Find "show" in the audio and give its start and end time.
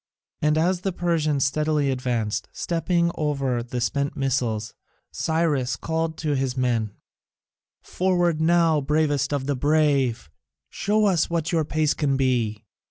10.71-11.05